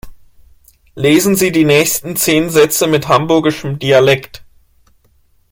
[0.95, 4.43] Lesen Sie die nächsten zehn Sätze mit hamburgischem Dialekt.